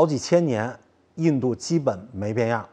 [0.00, 0.74] 好几千年，
[1.16, 2.66] 印度基本没变样，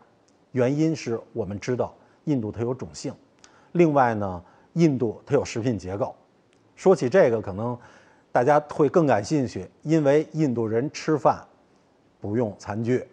[0.53, 3.13] 原因是我们知道印度它有种姓，
[3.73, 4.41] 另外呢，
[4.75, 6.15] 印度它有食品结构。
[6.77, 7.77] 说起这个，可能
[8.31, 11.45] 大家会更感兴趣，因为印度人吃饭
[12.21, 13.05] 不用餐具，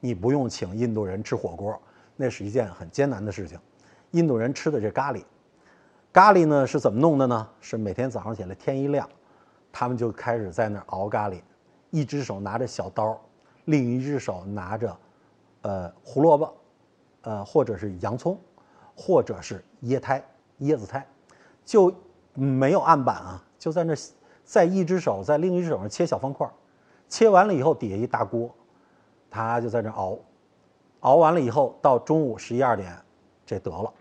[0.00, 1.80] 你不用请印度人吃火锅，
[2.16, 3.56] 那是一件很艰难的事情。
[4.10, 5.22] 印度人吃的这咖喱，
[6.12, 7.48] 咖喱呢是怎么弄的呢？
[7.60, 9.08] 是每天早上起来天一亮，
[9.70, 11.40] 他们就开始在那儿熬咖喱，
[11.90, 13.16] 一只手拿着小刀，
[13.64, 14.96] 另一只手拿着
[15.62, 16.54] 呃胡萝卜，
[17.22, 18.38] 呃或者是洋葱，
[18.96, 20.24] 或者是椰苔
[20.60, 21.06] 椰子苔，
[21.64, 21.92] 就。
[22.34, 23.94] 没有案板啊，就在那，
[24.42, 26.48] 在一只手在另一只手上切小方块，
[27.06, 28.50] 切完了以后底下一大锅，
[29.30, 30.18] 他就在那熬，
[31.00, 32.98] 熬完了以后到中午十一二点，
[33.44, 33.92] 这得了。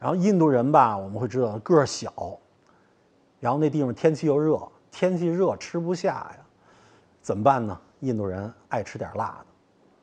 [0.00, 2.12] 然后印度人吧，我们会知道个儿小，
[3.38, 6.38] 然后那地方天气又热，天气热吃不下呀，
[7.22, 7.80] 怎么办呢？
[8.00, 9.46] 印度人爱吃点辣的，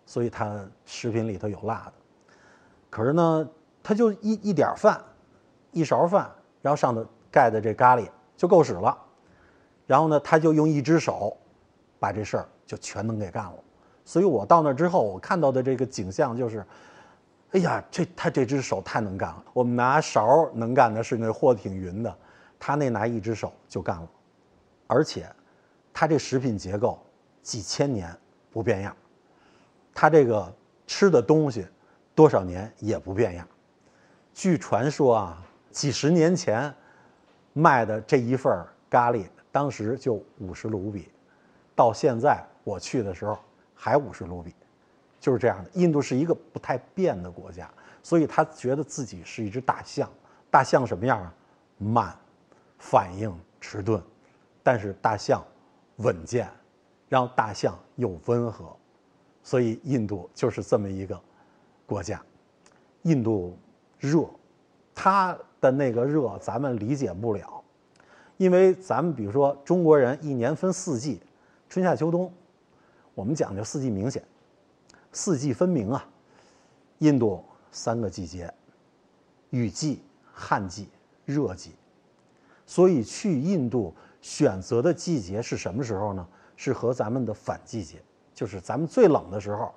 [0.05, 1.93] 所以他食品里头有辣的。
[2.89, 3.49] 可是呢，
[3.81, 5.01] 他就一一点饭，
[5.71, 6.29] 一勺饭，
[6.61, 7.05] 然后上头。
[7.31, 8.97] 盖的这咖喱就够使了，
[9.85, 11.35] 然后呢，他就用一只手
[11.99, 13.55] 把这事儿就全能给干了。
[14.05, 16.65] 所以我到那之后，我看到的这个景象就是，
[17.51, 19.43] 哎呀，这他这只手太能干了。
[19.51, 22.17] 我们拿勺能干的是那货挺匀的，
[22.57, 24.07] 他那拿一只手就干了，
[24.87, 25.29] 而且
[25.91, 26.97] 他这食品结构
[27.45, 28.09] 几千年
[28.51, 28.97] 不变样，
[29.93, 30.51] 他这个
[30.85, 31.65] 吃的东西
[32.13, 33.47] 多少年也不变样。
[34.33, 36.73] 据传说啊，几十年前。
[37.57, 38.53] 卖的这一份
[38.89, 41.07] 咖喱，当时就五十卢比，
[41.73, 43.39] 到现在我去的时候
[43.73, 44.53] 还五十卢比，
[45.21, 45.69] 就是这样的。
[45.73, 47.71] 印度是一个不太变的国家，
[48.03, 50.11] 所以他觉得自己是一只大象。
[50.51, 51.33] 大象什么样啊？
[51.77, 52.13] 慢，
[52.77, 54.03] 反应迟钝，
[54.61, 55.41] 但是大象
[55.95, 56.51] 稳健，
[57.09, 58.75] 让大象又温和，
[59.43, 61.19] 所以印度就是这么一个
[61.85, 62.21] 国家。
[63.03, 63.57] 印度
[63.99, 64.29] 热，
[64.93, 65.37] 它。
[65.61, 67.63] 的那个热，咱们理解不了，
[68.37, 71.19] 因为咱们比如说中国人一年分四季，
[71.67, 72.31] 春夏秋冬，
[73.15, 74.23] 我们讲究四季明显，
[75.11, 76.07] 四季分明啊。
[76.99, 78.53] 印度三个季节，
[79.49, 80.87] 雨季、旱季、
[81.25, 81.71] 热季，
[82.67, 83.91] 所以去印度
[84.21, 86.27] 选择的季节是什么时候呢？
[86.55, 88.01] 是和咱们的反季节，
[88.33, 89.73] 就是咱们最冷的时候，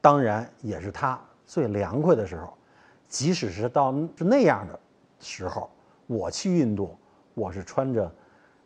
[0.00, 2.52] 当然也是它最凉快的时候，
[3.08, 4.78] 即使是到是那样的。
[5.24, 5.70] 时候，
[6.08, 6.98] 我去印度，
[7.34, 8.12] 我是穿着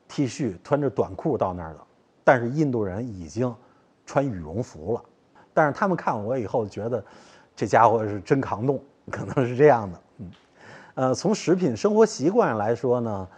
[0.09, 1.81] T 恤、穿着短裤到那儿的。
[2.25, 3.55] 但是印度人已经
[4.07, 5.05] 穿羽绒服了。
[5.53, 7.05] 但是他们看我以后觉得，
[7.55, 10.01] 这家伙是真抗冻，可能是这样的。
[10.17, 10.31] 嗯，
[10.95, 13.29] 呃，从食品生活习惯来说呢，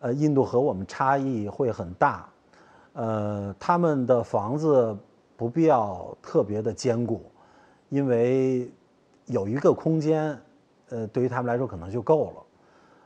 [0.00, 2.28] 呃，印度和我们差异会很大。
[2.96, 4.96] 呃，他们的房子
[5.36, 7.30] 不必要特别的坚固，
[7.90, 8.70] 因为
[9.26, 10.38] 有一个空间，
[10.88, 12.42] 呃，对于他们来说可能就够了。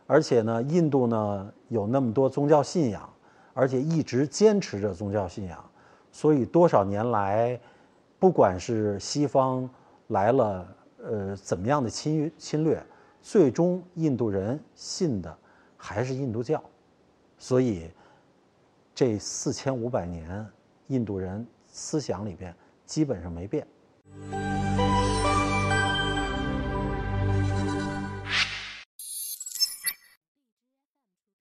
[0.07, 3.09] 而且呢，印度呢有那么多宗教信仰，
[3.53, 5.65] 而且一直坚持着宗教信仰，
[6.13, 7.59] 所以多少年来，
[8.21, 9.69] 不管是西方
[10.09, 10.67] 来了，
[11.03, 12.81] 呃，怎么样的侵侵略，
[13.21, 15.37] 最终印度人信的
[15.77, 16.63] 还是印度教，
[17.39, 17.91] 所以
[19.01, 20.47] 这四千五百年，
[20.89, 22.55] 印度人思想里边
[22.85, 23.67] 基本上没变。